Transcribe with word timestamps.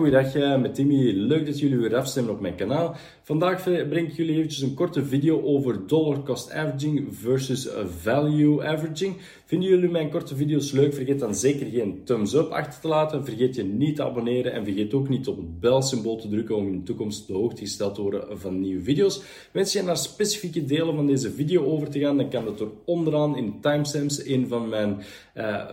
goeiedag 0.00 0.34
eh, 0.34 0.60
met 0.60 0.74
Timmy. 0.74 1.12
Leuk 1.12 1.46
dat 1.46 1.58
jullie 1.58 1.78
weer 1.78 1.96
afstemmen 1.96 2.32
op 2.32 2.40
mijn 2.40 2.54
kanaal. 2.54 2.96
Vandaag 3.22 3.64
breng 3.64 4.08
ik 4.08 4.16
jullie 4.16 4.36
eventjes 4.36 4.62
een 4.62 4.74
korte 4.74 5.04
video 5.04 5.42
over 5.42 5.86
dollar 5.86 6.22
cost 6.22 6.52
averaging 6.52 7.08
versus 7.10 7.68
value 8.00 8.66
averaging. 8.66 9.16
Vinden 9.44 9.68
jullie 9.68 9.88
mijn 9.88 10.10
korte 10.10 10.36
video's 10.36 10.72
leuk? 10.72 10.94
Vergeet 10.94 11.18
dan 11.18 11.34
zeker 11.34 11.66
geen 11.66 12.04
thumbs 12.04 12.34
up 12.34 12.50
achter 12.50 12.80
te 12.80 12.88
laten. 12.88 13.24
Vergeet 13.24 13.54
je 13.54 13.62
niet 13.62 13.96
te 13.96 14.04
abonneren 14.04 14.52
en 14.52 14.64
vergeet 14.64 14.94
ook 14.94 15.08
niet 15.08 15.28
op 15.28 15.36
het 15.36 15.60
belsymbool 15.60 16.16
te 16.16 16.28
drukken 16.28 16.56
om 16.56 16.66
in 16.66 16.78
de 16.78 16.82
toekomst 16.82 17.26
de 17.26 17.32
hoogte 17.32 17.60
gesteld 17.60 17.94
te 17.94 18.02
worden 18.02 18.38
van 18.38 18.60
nieuwe 18.60 18.82
video's. 18.82 19.22
Wens 19.52 19.72
je 19.72 19.82
naar 19.82 19.96
specifieke 19.96 20.64
delen 20.64 20.94
van 20.94 21.06
deze 21.06 21.32
video 21.32 21.64
over 21.64 21.90
te 21.90 21.98
gaan, 21.98 22.16
dan 22.16 22.30
kan 22.30 22.44
dat 22.44 22.58
door 22.58 22.72
onderaan 22.84 23.36
in 23.36 23.60
timestamps 23.60 24.26
een 24.26 24.48
van 24.48 24.68
mijn 24.68 25.02
uh, 25.34 25.64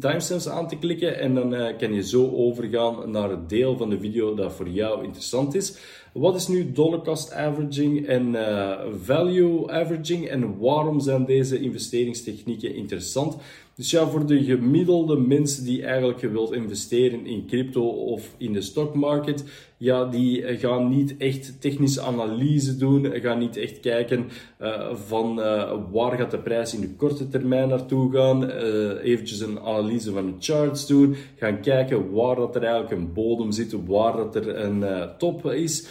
timestamps 0.00 0.48
aan 0.48 0.68
te 0.68 0.76
klikken 0.76 1.18
en 1.18 1.34
dan 1.34 1.76
kan 1.78 1.94
je 1.94 2.02
zo 2.02 2.30
overgaan 2.30 3.10
naar 3.10 3.30
het 3.30 3.48
deel 3.48 3.69
van 3.76 3.90
de 3.90 3.98
video 3.98 4.34
dat 4.34 4.52
voor 4.52 4.68
jou 4.68 5.04
interessant 5.04 5.54
is. 5.54 5.76
Wat 6.12 6.34
is 6.34 6.48
nu 6.48 6.72
dollar 6.72 7.02
cost 7.02 7.32
averaging 7.32 8.06
en 8.06 8.34
uh, 8.34 8.80
value 9.02 9.70
averaging 9.70 10.28
en 10.28 10.58
waarom 10.58 11.00
zijn 11.00 11.24
deze 11.24 11.60
investeringstechnieken 11.60 12.74
interessant? 12.74 13.36
Dus 13.80 13.90
ja, 13.90 14.06
voor 14.06 14.26
de 14.26 14.44
gemiddelde 14.44 15.16
mensen 15.16 15.64
die 15.64 15.82
eigenlijk 15.82 16.20
wilt 16.20 16.52
investeren 16.52 17.26
in 17.26 17.46
crypto 17.46 17.82
of 17.88 18.34
in 18.36 18.52
de 18.52 18.60
stockmarket, 18.60 19.44
ja, 19.76 20.04
die 20.04 20.58
gaan 20.58 20.88
niet 20.88 21.16
echt 21.16 21.60
technische 21.60 22.00
analyse 22.00 22.76
doen, 22.76 23.12
gaan 23.12 23.38
niet 23.38 23.56
echt 23.56 23.80
kijken 23.80 24.26
uh, 24.62 24.94
van 24.94 25.38
uh, 25.38 25.72
waar 25.92 26.18
gaat 26.18 26.30
de 26.30 26.38
prijs 26.38 26.74
in 26.74 26.80
de 26.80 26.94
korte 26.94 27.28
termijn 27.28 27.68
naartoe 27.68 28.12
gaan, 28.12 28.44
uh, 28.44 29.04
eventjes 29.04 29.40
een 29.40 29.60
analyse 29.60 30.12
van 30.12 30.26
de 30.26 30.32
charts 30.38 30.86
doen, 30.86 31.16
gaan 31.36 31.60
kijken 31.60 32.10
waar 32.10 32.36
dat 32.36 32.56
er 32.56 32.62
eigenlijk 32.62 32.92
een 32.92 33.12
bodem 33.12 33.52
zit, 33.52 33.76
waar 33.86 34.16
dat 34.16 34.36
er 34.36 34.58
een 34.58 35.08
top 35.18 35.50
is. 35.50 35.86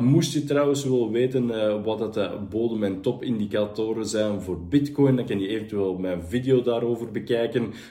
moest 0.00 0.32
je 0.32 0.44
trouwens 0.44 0.84
willen 0.84 1.10
weten 1.10 1.82
wat 1.82 1.98
dat 1.98 2.14
de 2.14 2.30
bodem- 2.50 2.84
en 2.84 3.00
topindicatoren 3.00 4.06
zijn 4.06 4.40
voor 4.40 4.58
Bitcoin, 4.68 5.16
dan 5.16 5.26
kan 5.26 5.40
je 5.40 5.48
eventueel 5.48 5.94
mijn 5.94 6.22
video 6.22 6.62
daarover 6.62 7.10
bekijken, 7.10 7.29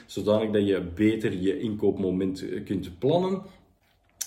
zodanig 0.06 0.50
dat 0.50 0.66
je 0.66 0.80
beter 0.94 1.32
je 1.32 1.60
inkoopmoment 1.60 2.44
kunt 2.64 2.98
plannen. 2.98 3.42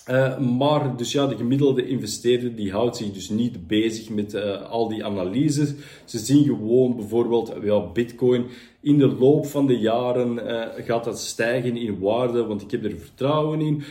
Uh, 0.09 0.37
maar 0.37 0.97
dus 0.97 1.11
ja, 1.11 1.27
de 1.27 1.35
gemiddelde 1.35 1.87
investeerder 1.87 2.55
die 2.55 2.71
houdt 2.71 2.97
zich 2.97 3.11
dus 3.11 3.29
niet 3.29 3.67
bezig 3.67 4.09
met 4.09 4.33
uh, 4.33 4.61
al 4.61 4.87
die 4.87 5.05
analyses. 5.05 5.73
Ze 6.05 6.19
zien 6.19 6.43
gewoon 6.43 6.95
bijvoorbeeld 6.95 7.53
ja, 7.61 7.79
Bitcoin 7.79 8.45
in 8.81 8.97
de 8.97 9.07
loop 9.07 9.45
van 9.45 9.67
de 9.67 9.79
jaren 9.79 10.33
uh, 10.33 10.85
gaat 10.85 11.03
dat 11.03 11.19
stijgen 11.19 11.77
in 11.77 11.99
waarde, 11.99 12.45
want 12.45 12.61
ik 12.61 12.71
heb 12.71 12.83
er 12.83 12.97
vertrouwen 12.99 13.61
in. 13.61 13.83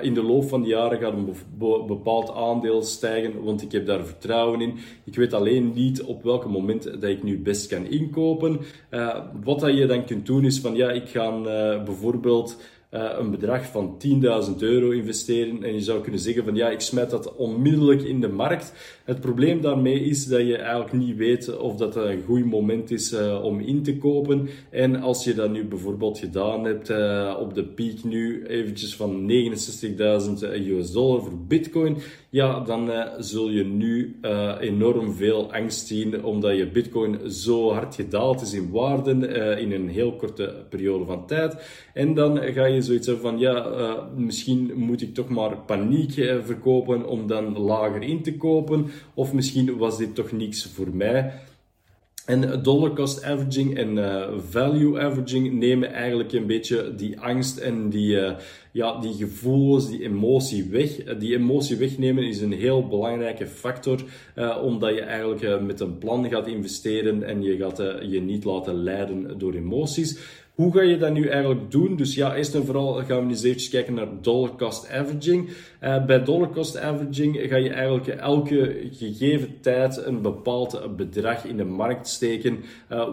in 0.00 0.14
de 0.14 0.22
loop 0.22 0.44
van 0.44 0.62
de 0.62 0.68
jaren 0.68 0.98
gaat 0.98 1.12
een 1.12 1.34
bepaald 1.86 2.34
aandeel 2.34 2.82
stijgen, 2.82 3.42
want 3.42 3.62
ik 3.62 3.72
heb 3.72 3.86
daar 3.86 4.04
vertrouwen 4.04 4.60
in. 4.60 4.74
Ik 5.04 5.14
weet 5.14 5.32
alleen 5.32 5.72
niet 5.74 6.02
op 6.02 6.22
welk 6.22 6.46
moment 6.46 6.84
dat 6.84 7.10
ik 7.10 7.22
nu 7.22 7.38
best 7.38 7.66
kan 7.66 7.86
inkopen. 7.86 8.60
wat 9.44 9.60
dat 9.60 9.76
je 9.76 9.86
dan 9.86 10.04
kunt 10.04 10.26
doen 10.26 10.44
is 10.44 10.60
van 10.60 10.74
ja, 10.74 10.90
ik 10.90 11.08
ga 11.08 11.40
bijvoorbeeld 11.84 12.56
een 12.92 13.30
bedrag 13.30 13.66
van 13.66 13.96
10.000 14.48 14.56
euro 14.58 14.90
investeren. 14.90 15.62
En 15.62 15.74
je 15.74 15.80
zou 15.80 16.00
kunnen 16.00 16.20
zeggen 16.20 16.44
van 16.44 16.54
ja, 16.54 16.68
ik 16.68 16.80
smijt 16.80 17.10
dat 17.10 17.36
onmiddellijk 17.36 18.02
in 18.02 18.20
de 18.20 18.28
markt. 18.28 18.72
Het 19.04 19.20
probleem 19.20 19.60
daarmee 19.60 20.04
is 20.04 20.26
dat 20.26 20.40
je 20.40 20.56
eigenlijk 20.56 20.92
niet 20.92 21.16
weet 21.16 21.56
of 21.58 21.76
dat 21.76 21.96
een 21.96 22.22
goed 22.22 22.44
moment 22.44 22.90
is 22.90 23.12
uh, 23.12 23.44
om 23.44 23.60
in 23.60 23.82
te 23.82 23.96
kopen. 23.96 24.48
En 24.70 24.96
als 24.96 25.24
je 25.24 25.34
dat 25.34 25.50
nu 25.50 25.64
bijvoorbeeld 25.64 26.18
gedaan 26.18 26.64
hebt 26.64 26.90
uh, 26.90 27.36
op 27.40 27.54
de 27.54 27.64
piek 27.64 28.04
nu 28.04 28.46
eventjes 28.46 28.96
van 28.96 29.30
69.000 29.30 29.34
US 30.68 30.92
dollar 30.92 31.20
voor 31.20 31.38
bitcoin. 31.48 31.96
Ja, 32.32 32.60
dan 32.60 32.90
zul 33.18 33.50
je 33.50 33.64
nu 33.64 34.18
enorm 34.60 35.14
veel 35.14 35.52
angst 35.52 35.86
zien 35.86 36.24
omdat 36.24 36.56
je 36.56 36.70
bitcoin 36.70 37.30
zo 37.30 37.72
hard 37.72 37.94
gedaald 37.94 38.40
is 38.40 38.52
in 38.52 38.70
waarden 38.70 39.30
in 39.58 39.72
een 39.72 39.88
heel 39.88 40.16
korte 40.16 40.66
periode 40.68 41.04
van 41.04 41.26
tijd. 41.26 41.56
En 41.94 42.14
dan 42.14 42.38
ga 42.38 42.64
je 42.64 42.82
zoiets 42.82 43.06
hebben 43.06 43.24
van, 43.24 43.38
ja, 43.38 43.66
misschien 44.16 44.72
moet 44.74 45.02
ik 45.02 45.14
toch 45.14 45.28
maar 45.28 45.56
paniek 45.56 46.12
verkopen 46.44 47.06
om 47.06 47.26
dan 47.26 47.58
lager 47.58 48.02
in 48.02 48.22
te 48.22 48.36
kopen. 48.36 48.86
Of 49.14 49.32
misschien 49.32 49.76
was 49.76 49.98
dit 49.98 50.14
toch 50.14 50.32
niks 50.32 50.66
voor 50.74 50.88
mij. 50.94 51.32
En 52.26 52.62
dollar 52.62 52.94
cost 52.94 53.24
averaging 53.24 53.76
en 53.76 53.98
value 54.50 55.00
averaging 55.00 55.52
nemen 55.52 55.92
eigenlijk 55.92 56.32
een 56.32 56.46
beetje 56.46 56.94
die 56.94 57.20
angst 57.20 57.58
en 57.58 57.90
die, 57.90 58.18
ja, 58.72 59.00
die 59.00 59.14
gevoelens, 59.14 59.88
die 59.88 60.02
emotie 60.02 60.68
weg. 60.70 61.16
Die 61.18 61.36
emotie 61.36 61.76
wegnemen 61.76 62.24
is 62.24 62.40
een 62.40 62.52
heel 62.52 62.86
belangrijke 62.86 63.46
factor, 63.46 64.04
uh, 64.36 64.58
omdat 64.62 64.94
je 64.94 65.00
eigenlijk 65.00 65.60
met 65.60 65.80
een 65.80 65.98
plan 65.98 66.28
gaat 66.28 66.46
investeren 66.46 67.22
en 67.22 67.42
je 67.42 67.56
gaat 67.56 67.76
je 68.10 68.20
niet 68.20 68.44
laten 68.44 68.74
leiden 68.74 69.38
door 69.38 69.54
emoties. 69.54 70.40
Hoe 70.52 70.72
ga 70.72 70.82
je 70.82 70.98
dat 70.98 71.12
nu 71.12 71.26
eigenlijk 71.26 71.70
doen? 71.70 71.96
Dus 71.96 72.14
ja, 72.14 72.36
eerst 72.36 72.54
en 72.54 72.64
vooral 72.64 72.94
gaan 72.94 73.24
we 73.24 73.28
eens 73.28 73.42
even 73.42 73.70
kijken 73.70 73.94
naar 73.94 74.08
dollar 74.20 74.56
cost 74.56 74.90
averaging. 74.90 75.50
Bij 76.06 76.22
dollar 76.24 76.50
cost 76.50 76.78
averaging 76.78 77.38
ga 77.40 77.56
je 77.56 77.70
eigenlijk 77.70 78.06
elke 78.06 78.88
gegeven 78.92 79.60
tijd 79.60 80.06
een 80.06 80.22
bepaald 80.22 80.96
bedrag 80.96 81.44
in 81.44 81.56
de 81.56 81.64
markt 81.64 82.08
steken, 82.08 82.58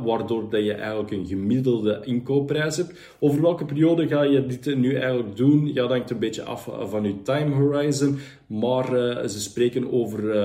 waardoor 0.03 0.50
dat 0.50 0.64
je 0.64 0.74
eigenlijk 0.74 1.12
een 1.12 1.25
gemiddelde 1.25 2.02
inkoopprijs 2.03 2.78
hebt. 2.78 3.16
Over 3.19 3.42
welke 3.42 3.66
periode 3.66 4.08
ga 4.08 4.24
je 4.24 4.46
dit 4.46 4.75
nu 4.75 4.96
eigenlijk 4.96 5.36
doen? 5.36 5.49
Ja, 5.66 5.74
dat 5.74 5.90
hangt 5.90 6.10
een 6.10 6.20
beetje 6.20 6.44
af 6.44 6.70
van 6.84 7.04
je 7.04 7.22
time 7.22 7.56
horizon. 7.56 8.20
Maar 8.48 8.94
uh, 8.94 9.28
ze 9.28 9.40
spreken 9.40 9.92
over 9.92 10.36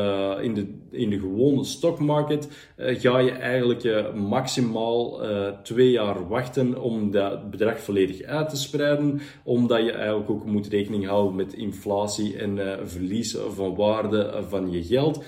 in, 0.41 0.55
de, 0.55 0.67
in 0.91 1.11
de 1.11 1.19
gewone 1.19 1.65
stockmarket 1.65 2.49
ga 2.77 3.19
je 3.19 3.31
eigenlijk 3.31 4.15
maximaal 4.15 5.21
twee 5.63 5.91
jaar 5.91 6.29
wachten 6.29 6.83
om 6.83 7.11
dat 7.11 7.51
bedrag 7.51 7.81
volledig 7.81 8.23
uit 8.23 8.49
te 8.49 8.57
spreiden, 8.57 9.21
omdat 9.43 9.85
je 9.85 9.93
eigenlijk 9.93 10.31
ook 10.31 10.45
moet 10.45 10.67
rekening 10.67 11.07
houden 11.07 11.37
met 11.37 11.53
inflatie 11.53 12.37
en 12.37 12.57
uh, 12.57 12.73
verlies 12.85 13.37
van 13.55 13.75
waarde 13.75 14.43
van 14.49 14.71
je 14.71 14.85
geld. 14.85 15.25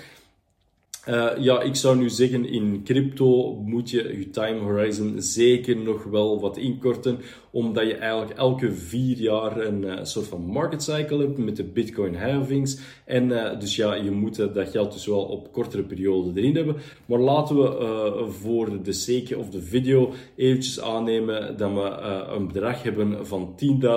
Uh, 1.08 1.30
ja, 1.38 1.60
ik 1.60 1.74
zou 1.74 1.96
nu 1.96 2.08
zeggen, 2.08 2.48
in 2.48 2.80
crypto 2.84 3.54
moet 3.54 3.90
je 3.90 4.18
je 4.18 4.30
time 4.30 4.58
horizon 4.58 5.14
zeker 5.18 5.76
nog 5.76 6.04
wel 6.04 6.40
wat 6.40 6.56
inkorten, 6.56 7.18
omdat 7.50 7.86
je 7.86 7.94
eigenlijk 7.94 8.38
elke 8.38 8.72
vier 8.72 9.16
jaar 9.16 9.60
een 9.60 9.82
uh, 9.82 9.98
soort 10.02 10.26
van 10.26 10.40
market 10.40 10.82
cycle 10.82 11.18
hebt 11.18 11.38
met 11.38 11.56
de 11.56 11.64
bitcoin 11.64 12.14
halvings. 12.14 12.78
En 13.04 13.28
uh, 13.28 13.58
dus 13.60 13.76
ja, 13.76 13.94
je 13.94 14.10
moet 14.10 14.36
dat 14.36 14.68
geld 14.68 14.92
dus 14.92 15.06
wel 15.06 15.22
op 15.22 15.52
kortere 15.52 15.82
periode 15.82 16.40
erin 16.40 16.56
hebben. 16.56 16.76
Maar 17.06 17.18
laten 17.18 17.56
we 17.56 18.26
voor 18.28 18.82
de 18.82 18.92
sake 18.92 19.38
of 19.38 19.50
de 19.50 19.62
video 19.62 20.12
eventjes 20.36 20.80
aannemen 20.80 21.56
dat 21.56 21.72
we 21.72 22.00
een 22.34 22.46
bedrag 22.46 22.82
hebben 22.82 23.26
van 23.26 23.54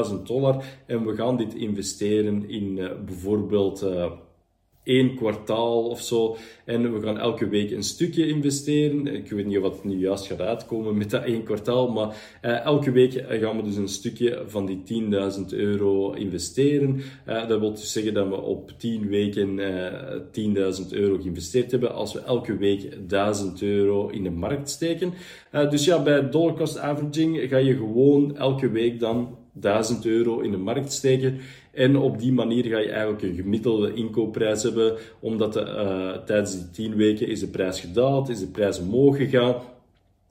10.000 0.10 0.24
dollar 0.24 0.64
en 0.86 1.06
we 1.06 1.16
gaan 1.16 1.38
dit 1.38 1.54
investeren 1.54 2.50
in 2.50 2.76
bijvoorbeeld 3.06 3.86
één 4.90 5.16
kwartaal 5.16 5.88
of 5.88 6.02
zo. 6.02 6.38
En 6.66 6.94
we 6.94 7.02
gaan 7.02 7.18
elke 7.18 7.50
week 7.50 7.72
een 7.72 7.84
stukje 7.84 8.28
investeren. 8.28 9.08
Ik 9.08 9.30
weet 9.30 9.46
niet 9.46 9.60
wat 9.60 9.84
nu 9.84 9.98
juist 9.98 10.26
gaat 10.26 10.42
uitkomen 10.42 10.98
met 10.98 11.10
dat 11.10 11.24
één 11.24 11.44
kwartaal, 11.44 11.92
maar 11.92 12.08
uh, 12.42 12.66
elke 12.66 12.92
week 12.92 13.26
gaan 13.28 13.58
we 13.58 13.64
dus 13.64 13.76
een 13.76 13.88
stukje 13.88 14.44
van 14.48 14.66
die 14.66 15.04
10.000 15.42 15.46
euro 15.50 16.12
investeren. 16.12 17.02
Uh, 17.28 17.48
dat 17.48 17.60
wil 17.60 17.72
dus 17.72 17.92
zeggen 17.92 18.14
dat 18.14 18.28
we 18.28 18.42
op 18.42 18.72
10 18.78 19.08
weken 19.08 19.58
uh, 19.58 19.86
eh, 19.88 20.82
10.000 20.82 20.90
euro 20.90 21.18
geïnvesteerd 21.18 21.72
hebben 21.72 21.94
als 21.94 22.14
we 22.14 22.20
elke 22.20 22.58
week 22.58 22.98
1000 23.08 23.62
euro 23.62 24.08
in 24.08 24.24
de 24.24 24.32
markt 24.32 24.70
steken. 24.70 25.14
dus 25.52 25.86
ja, 25.86 26.04
bij 26.04 26.30
dollar 26.30 26.54
cost 26.54 26.78
averaging 26.78 27.50
ga 27.50 27.58
je 27.58 27.76
gewoon 27.76 28.38
elke 28.38 28.70
week 28.70 29.00
dan 29.00 29.38
1000 29.60 30.06
euro 30.06 30.40
in 30.40 30.52
de 30.52 30.58
markt 30.58 30.92
steken. 30.92 31.38
En 31.72 31.98
op 31.98 32.20
die 32.20 32.32
manier 32.32 32.66
ga 32.66 32.78
je 32.78 32.90
eigenlijk 32.90 33.24
een 33.24 33.36
gemiddelde 33.36 33.94
inkoopprijs 33.94 34.64
hebben, 34.64 34.98
omdat 35.20 35.54
de, 35.54 35.60
uh, 35.60 36.26
tijdens 36.26 36.52
die 36.52 36.70
10 36.72 36.96
weken 36.96 37.28
is 37.28 37.40
de 37.40 37.48
prijs 37.48 37.80
gedaald, 37.80 38.30
is 38.30 38.40
de 38.40 38.48
prijs 38.48 38.80
omhoog 38.80 39.18
gegaan. 39.18 39.56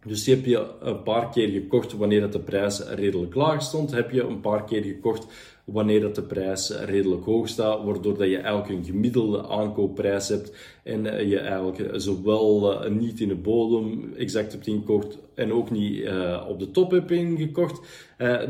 Dus 0.04 0.26
heb 0.26 0.44
je 0.44 0.66
een 0.80 1.02
paar 1.02 1.30
keer 1.30 1.48
gekocht 1.48 1.92
wanneer 1.92 2.20
dat 2.20 2.32
de 2.32 2.40
prijs 2.40 2.80
redelijk 2.80 3.34
laag 3.34 3.62
stond, 3.62 3.90
heb 3.90 4.10
je 4.10 4.22
een 4.22 4.40
paar 4.40 4.64
keer 4.64 4.82
gekocht 4.82 5.26
wanneer 5.64 6.00
dat 6.00 6.14
de 6.14 6.22
prijs 6.22 6.70
redelijk 6.70 7.24
hoog 7.24 7.48
staat, 7.48 7.84
waardoor 7.84 8.18
dat 8.18 8.28
je 8.28 8.36
eigenlijk 8.36 8.68
een 8.68 8.84
gemiddelde 8.84 9.46
aankoopprijs 9.46 10.28
hebt 10.28 10.52
en 10.82 11.06
eh, 11.06 11.28
je 11.28 11.38
eigenlijk 11.38 12.00
zowel 12.00 12.82
eh, 12.84 12.90
niet 12.90 13.20
in 13.20 13.28
de 13.28 13.34
bodem 13.34 14.12
exact 14.16 14.52
hebt 14.52 14.66
ingekocht 14.66 15.18
en 15.34 15.52
ook 15.52 15.70
niet 15.70 15.94
uh, 15.94 16.44
op 16.48 16.58
de 16.58 16.70
top 16.70 16.90
hebt 16.90 17.10
ingekocht. 17.10 17.80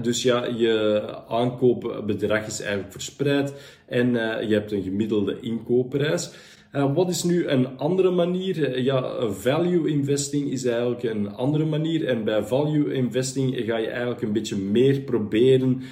Dus 0.02 0.22
ja, 0.22 0.46
je 0.46 1.02
aankoopbedrag 1.28 2.46
is 2.46 2.60
eigenlijk 2.60 2.92
verspreid 2.92 3.54
en 3.86 4.12
je 4.48 4.54
hebt 4.54 4.72
een 4.72 4.82
gemiddelde 4.82 5.40
inkoopprijs. 5.40 6.30
Uh, 6.72 6.94
wat 6.94 7.08
is 7.08 7.22
nu 7.22 7.46
een 7.46 7.78
andere 7.78 8.10
manier? 8.10 8.80
ja, 8.80 9.28
value 9.30 9.88
investing 9.88 10.50
is 10.50 10.64
eigenlijk 10.64 11.02
een 11.02 11.32
andere 11.34 11.64
manier. 11.64 12.06
En 12.06 12.24
bij 12.24 12.42
value 12.42 12.92
investing 12.92 13.56
ga 13.56 13.76
je 13.76 13.86
eigenlijk 13.86 14.22
een 14.22 14.32
beetje 14.32 14.56
meer 14.56 15.00
proberen 15.00 15.82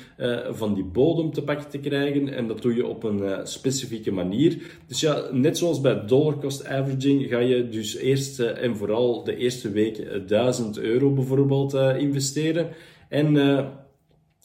van 0.50 0.75
die 0.75 0.84
bodem 0.84 1.32
te 1.32 1.43
pakken 1.43 1.69
te 1.69 1.78
krijgen. 1.78 2.28
En 2.34 2.46
dat 2.46 2.62
doe 2.62 2.75
je 2.75 2.87
op 2.87 3.05
een 3.05 3.46
specifieke 3.46 4.12
manier. 4.12 4.58
Dus 4.87 5.00
ja, 5.00 5.28
net 5.32 5.58
zoals 5.58 5.81
bij 5.81 6.05
dollar 6.06 6.38
cost 6.38 6.67
averaging 6.67 7.29
ga 7.29 7.38
je 7.38 7.69
dus 7.69 7.96
eerst 7.96 8.40
en 8.40 8.76
vooral 8.76 9.25
de 9.25 9.37
eerste 9.37 9.70
week 9.70 10.29
1000 10.29 10.79
euro 10.79 11.12
bijvoorbeeld 11.12 11.75
investeren. 11.75 12.69
En 13.08 13.37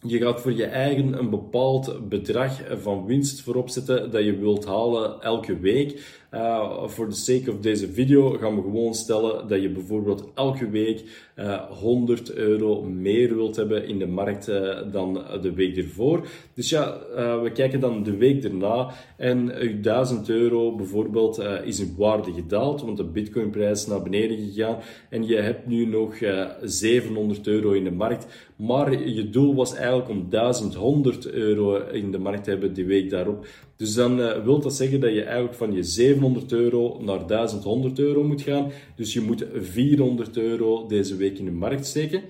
je 0.04 0.18
gaat 0.18 0.42
voor 0.42 0.54
je 0.54 0.66
eigen 0.66 1.20
een 1.20 1.30
bepaald 1.30 2.10
bedrag 2.10 2.62
van 2.82 3.06
winst 3.06 3.42
voorop 3.42 3.70
zetten 3.70 4.12
dat 4.12 4.24
je 4.24 4.38
wilt 4.38 4.66
halen 4.66 5.22
elke 5.22 5.60
week. 5.60 6.20
Uh, 6.34 6.88
voor 6.88 7.10
de 7.10 7.16
sake 7.16 7.52
of 7.52 7.60
deze 7.60 7.92
video 7.92 8.30
gaan 8.30 8.56
we 8.56 8.62
gewoon 8.62 8.94
stellen 8.94 9.48
dat 9.48 9.62
je 9.62 9.70
bijvoorbeeld 9.70 10.32
elke 10.36 10.70
week 10.70 11.04
uh, 11.36 11.54
eh, 11.54 11.62
100 11.70 12.34
euro 12.34 12.82
meer 12.84 13.36
wilt 13.36 13.56
hebben 13.56 13.88
in 13.88 14.00
de 14.00 14.08
markt 14.08 14.50
uh, 14.50 14.78
dan 14.92 15.24
de 15.42 15.54
week 15.54 15.78
ervoor. 15.78 16.28
Dus 16.54 16.70
ja, 16.70 16.98
we 17.42 17.52
kijken 17.54 17.80
dan 17.80 18.04
de 18.04 18.18
week 18.18 18.44
erna 18.44 18.92
en 19.18 19.52
1000 19.82 20.30
euro 20.30 20.76
bijvoorbeeld 20.76 21.42
is 21.64 21.80
in 21.80 21.96
waarde 21.98 22.34
gedaald, 22.34 22.82
want 22.82 22.98
de 22.98 23.04
bitcoinprijs 23.04 23.82
is 23.82 23.88
naar 23.88 24.02
beneden 24.02 24.38
gegaan 24.38 24.78
en 25.10 25.28
je 25.28 25.36
hebt 25.36 25.68
nu 25.68 25.86
nog 25.86 26.16
700 26.62 27.48
euro 27.48 27.72
in 27.72 27.84
de 27.84 27.92
markt. 27.92 28.50
Maar 28.56 29.08
je 29.08 29.30
doel 29.30 29.56
was 29.56 29.76
eigenlijk 29.76 30.10
om 30.10 30.30
1100 30.30 31.32
euro 31.32 31.76
in 31.76 32.12
de 32.12 32.20
markt 32.20 32.44
te 32.44 32.50
hebben 32.50 32.74
die 32.74 32.86
week 32.86 33.10
daarop. 33.10 33.46
Dus 33.76 33.94
dan 33.94 34.44
wil 34.44 34.60
dat 34.60 34.74
zeggen 34.74 35.00
dat 35.00 35.14
je 35.14 35.24
eigenlijk 35.24 35.56
van 35.56 35.74
je 35.74 35.84
700 35.84 36.21
euro 36.48 36.98
naar 37.02 37.28
1100 37.28 38.00
euro 38.00 38.24
moet 38.24 38.42
gaan. 38.42 38.72
Dus 38.96 39.14
je 39.14 39.22
moet 39.22 39.46
400 39.54 40.38
euro 40.38 40.86
deze 40.88 41.16
week 41.16 41.38
in 41.40 41.46
de 41.46 41.52
markt 41.52 41.86
steken. 41.86 42.22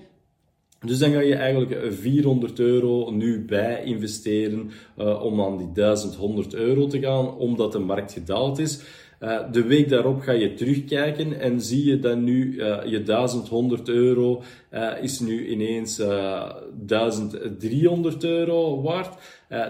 Dus 0.84 0.98
dan 0.98 1.12
ga 1.12 1.20
je 1.20 1.34
eigenlijk 1.34 1.92
400 1.92 2.58
euro 2.58 3.10
nu 3.10 3.44
bij 3.44 3.84
investeren 3.84 4.70
uh, 4.98 5.22
om 5.22 5.40
aan 5.40 5.58
die 5.58 5.72
1100 5.72 6.54
euro 6.54 6.86
te 6.86 7.00
gaan, 7.00 7.36
omdat 7.36 7.72
de 7.72 7.78
markt 7.78 8.12
gedaald 8.12 8.58
is. 8.58 8.80
Uh, 9.22 9.38
de 9.52 9.62
week 9.62 9.88
daarop 9.88 10.20
ga 10.20 10.32
je 10.32 10.54
terugkijken 10.54 11.40
en 11.40 11.60
zie 11.60 11.84
je 11.84 11.98
dat 11.98 12.18
nu 12.18 12.54
uh, 12.54 12.78
je 12.84 13.02
1100 13.02 13.88
euro 13.88 14.42
uh, 14.74 14.90
is 15.00 15.20
nu 15.20 15.48
ineens 15.48 15.96
1300 15.96 18.24
euro 18.24 18.82
waard. 18.82 19.16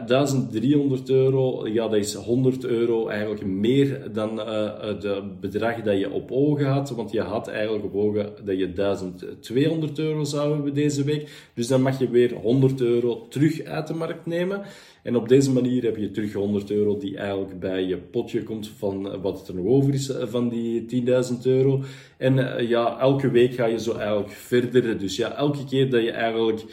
1300 0.06 1.10
euro, 1.10 1.68
ja, 1.68 1.88
dat 1.88 1.98
is 1.98 2.14
100 2.14 2.64
euro 2.64 3.08
eigenlijk 3.08 3.46
meer 3.46 4.12
dan 4.12 4.38
het 4.80 5.40
bedrag 5.40 5.82
dat 5.82 5.98
je 5.98 6.10
op 6.10 6.30
ogen 6.30 6.66
had. 6.66 6.90
Want 6.90 7.12
je 7.12 7.20
had 7.20 7.48
eigenlijk 7.48 7.84
op 7.84 7.94
ogen 7.94 8.32
dat 8.44 8.58
je 8.58 8.72
1200 8.72 9.98
euro 9.98 10.24
zou 10.24 10.54
hebben 10.54 10.74
deze 10.74 11.04
week. 11.04 11.50
Dus 11.54 11.66
dan 11.66 11.82
mag 11.82 11.98
je 11.98 12.10
weer 12.10 12.34
100 12.34 12.80
euro 12.80 13.26
terug 13.28 13.62
uit 13.62 13.86
de 13.86 13.94
markt 13.94 14.26
nemen. 14.26 14.62
En 15.02 15.16
op 15.16 15.28
deze 15.28 15.52
manier 15.52 15.82
heb 15.82 15.96
je 15.96 16.10
terug 16.10 16.32
100 16.32 16.70
euro 16.70 16.96
die 16.98 17.16
eigenlijk 17.16 17.60
bij 17.60 17.84
je 17.84 17.96
potje 17.96 18.42
komt 18.42 18.68
van 18.68 19.20
wat 19.20 19.48
er 19.48 19.54
nog 19.54 19.66
over 19.66 19.94
is 19.94 20.12
van 20.20 20.48
die 20.48 21.04
10.000 21.04 21.12
euro. 21.42 21.82
En 22.16 22.66
ja, 22.68 23.00
elke 23.00 23.30
week 23.30 23.54
ga 23.54 23.66
je 23.66 23.80
zo 23.80 23.96
eigenlijk 23.96 24.30
verder. 24.30 24.98
Dus 24.98 25.16
ja, 25.16 25.36
elke 25.36 25.64
keer 25.64 25.90
dat 25.90 26.02
je 26.02 26.10
eigenlijk 26.10 26.64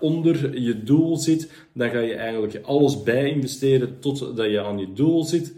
onder 0.00 0.60
je 0.60 0.82
doel 0.82 1.16
zit, 1.16 1.52
dan 1.74 1.90
ga 1.90 1.98
je 1.98 2.14
eigenlijk 2.14 2.58
alles 2.62 3.02
bij 3.02 3.30
investeren 3.30 3.98
totdat 4.00 4.50
je 4.50 4.60
aan 4.60 4.78
je 4.78 4.92
doel 4.92 5.24
zit. 5.24 5.54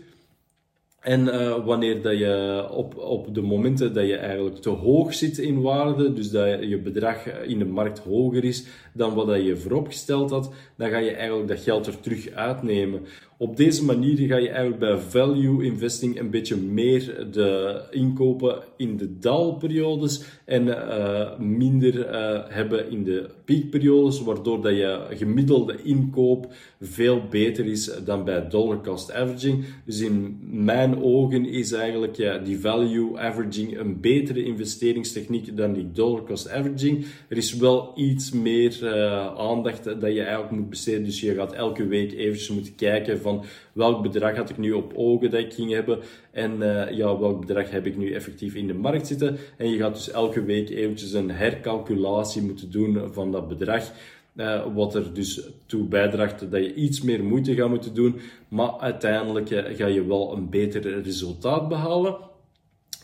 En 1.08 1.20
uh, 1.26 1.64
wanneer 1.64 2.02
dat 2.02 2.18
je 2.18 2.66
op, 2.70 2.96
op 2.96 3.34
de 3.34 3.42
momenten 3.42 3.94
dat 3.94 4.06
je 4.06 4.16
eigenlijk 4.16 4.56
te 4.56 4.68
hoog 4.68 5.14
zit 5.14 5.38
in 5.38 5.60
waarde, 5.60 6.12
dus 6.12 6.30
dat 6.30 6.58
je 6.60 6.78
bedrag 6.78 7.26
in 7.46 7.58
de 7.58 7.64
markt 7.64 7.98
hoger 7.98 8.44
is 8.44 8.64
dan 8.92 9.14
wat 9.14 9.26
dat 9.26 9.44
je 9.44 9.56
vooropgesteld 9.56 10.30
had, 10.30 10.52
dan 10.76 10.90
ga 10.90 10.98
je 10.98 11.10
eigenlijk 11.10 11.48
dat 11.48 11.60
geld 11.60 11.86
er 11.86 12.00
terug 12.00 12.30
uitnemen. 12.30 13.00
Op 13.40 13.56
deze 13.56 13.84
manier 13.84 14.16
ga 14.16 14.36
je 14.36 14.48
eigenlijk 14.48 14.78
bij 14.78 14.98
value 14.98 15.64
investing 15.64 16.18
een 16.18 16.30
beetje 16.30 16.56
meer 16.56 17.26
de 17.32 17.80
inkopen 17.90 18.62
in 18.76 18.96
de 18.96 19.18
dalperiodes 19.18 20.22
en 20.44 20.66
uh, 20.66 21.38
minder 21.38 21.94
uh, 21.94 22.40
hebben 22.48 22.90
in 22.90 23.04
de 23.04 23.30
piekperiodes, 23.44 24.22
waardoor 24.22 24.62
dat 24.62 24.72
je 24.72 25.06
gemiddelde 25.10 25.82
inkoop 25.82 26.52
veel 26.80 27.22
beter 27.30 27.66
is 27.66 27.90
dan 28.04 28.24
bij 28.24 28.48
dollar 28.48 28.82
cost 28.82 29.12
averaging. 29.12 29.64
Dus 29.84 30.00
in 30.00 30.38
mijn 30.42 30.97
ogen 31.02 31.46
is 31.46 31.72
eigenlijk 31.72 32.16
ja, 32.16 32.38
die 32.38 32.60
value 32.60 33.18
averaging 33.18 33.78
een 33.78 34.00
betere 34.00 34.44
investeringstechniek 34.44 35.56
dan 35.56 35.72
die 35.72 35.90
dollar 35.92 36.22
cost 36.24 36.50
averaging. 36.50 37.06
Er 37.28 37.36
is 37.36 37.56
wel 37.56 37.92
iets 37.94 38.32
meer 38.32 38.78
uh, 38.82 39.26
aandacht 39.36 39.84
dat 39.84 40.14
je 40.14 40.22
eigenlijk 40.22 40.50
moet 40.50 40.70
besteden, 40.70 41.04
dus 41.04 41.20
je 41.20 41.34
gaat 41.34 41.52
elke 41.52 41.86
week 41.86 42.12
eventjes 42.12 42.50
moeten 42.50 42.74
kijken 42.74 43.20
van 43.20 43.44
welk 43.72 44.02
bedrag 44.02 44.36
had 44.36 44.50
ik 44.50 44.58
nu 44.58 44.72
op 44.72 44.92
ogen 44.96 45.30
dat 45.30 45.40
ik 45.40 45.52
ging 45.52 45.72
hebben 45.72 45.98
en 46.30 46.56
uh, 46.58 46.90
ja, 46.90 47.18
welk 47.18 47.40
bedrag 47.40 47.70
heb 47.70 47.86
ik 47.86 47.96
nu 47.96 48.12
effectief 48.12 48.54
in 48.54 48.66
de 48.66 48.74
markt 48.74 49.06
zitten. 49.06 49.36
En 49.56 49.70
je 49.70 49.78
gaat 49.78 49.94
dus 49.94 50.10
elke 50.10 50.44
week 50.44 50.70
eventjes 50.70 51.12
een 51.12 51.30
hercalculatie 51.30 52.42
moeten 52.42 52.70
doen 52.70 53.12
van 53.12 53.32
dat 53.32 53.48
bedrag. 53.48 53.92
Uh, 54.38 54.74
wat 54.74 54.94
er 54.94 55.14
dus 55.14 55.40
toe 55.66 55.84
bijdraagt 55.84 56.50
dat 56.50 56.64
je 56.64 56.74
iets 56.74 57.02
meer 57.02 57.24
moeite 57.24 57.54
gaat 57.54 57.68
moeten 57.68 57.94
doen, 57.94 58.20
maar 58.48 58.78
uiteindelijk 58.78 59.50
uh, 59.50 59.64
ga 59.76 59.86
je 59.86 60.06
wel 60.06 60.36
een 60.36 60.50
beter 60.50 61.02
resultaat 61.02 61.68
behalen. 61.68 62.16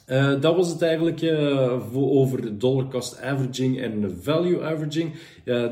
Uh, 0.06 0.40
dat 0.40 0.56
was 0.56 0.68
het 0.68 0.82
eigenlijk 0.82 1.22
uh, 1.22 1.80
voor, 1.90 2.10
over 2.10 2.58
dollar 2.58 2.88
cost 2.88 3.20
averaging 3.20 3.80
en 3.80 4.18
value 4.20 4.62
averaging. 4.62 5.12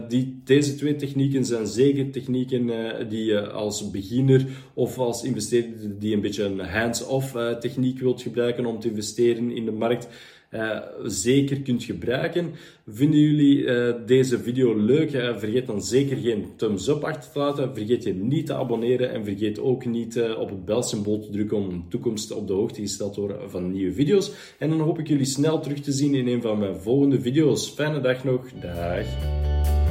Die, 0.08 0.40
deze 0.44 0.74
twee 0.74 0.96
technieken 0.96 1.44
zijn 1.44 1.66
zeker 1.66 2.10
technieken 2.10 2.70
die 3.08 3.24
je 3.24 3.50
als 3.50 3.90
beginner 3.90 4.46
of 4.74 4.98
als 4.98 5.24
investeerder 5.24 5.98
die 5.98 6.14
een 6.14 6.20
beetje 6.20 6.44
een 6.44 6.60
hands-off 6.60 7.36
techniek 7.60 8.00
wilt 8.00 8.22
gebruiken 8.22 8.66
om 8.66 8.80
te 8.80 8.88
investeren 8.88 9.50
in 9.50 9.64
de 9.64 9.72
markt, 9.72 10.08
uh, 10.54 10.78
zeker 11.02 11.60
kunt 11.60 11.84
gebruiken. 11.84 12.50
Vinden 12.86 13.20
jullie 13.20 13.58
uh, 13.58 13.94
deze 14.06 14.38
video 14.38 14.76
leuk? 14.76 15.10
Vergeet 15.10 15.66
dan 15.66 15.82
zeker 15.82 16.16
geen 16.16 16.46
thumbs 16.56 16.88
up 16.88 17.04
achter 17.04 17.32
te 17.32 17.38
laten. 17.38 17.74
Vergeet 17.74 18.02
je 18.02 18.14
niet 18.14 18.46
te 18.46 18.54
abonneren 18.54 19.10
en 19.10 19.24
vergeet 19.24 19.60
ook 19.60 19.84
niet 19.84 20.22
op 20.38 20.50
het 20.50 20.64
belsymbool 20.64 21.20
te 21.20 21.30
drukken 21.30 21.56
om 21.56 21.70
in 21.70 21.84
toekomst 21.88 22.32
op 22.32 22.46
de 22.46 22.52
hoogte 22.52 22.80
gesteld 22.80 23.14
te 23.14 23.20
worden 23.20 23.50
van 23.50 23.72
nieuwe 23.72 23.92
video's. 23.92 24.32
En 24.58 24.68
dan 24.68 24.80
hoop 24.80 24.98
ik 24.98 25.08
jullie 25.08 25.24
snel 25.24 25.60
terug 25.60 25.80
te 25.80 25.92
zien 25.92 26.14
in 26.14 26.26
een 26.26 26.42
van 26.42 26.58
mijn 26.58 26.76
volgende 26.76 27.20
video's. 27.20 27.70
Fijne 27.70 28.00
dag 28.00 28.24
nog. 28.24 28.46
Dag. 28.60 29.81